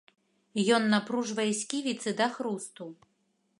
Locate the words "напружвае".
0.93-1.45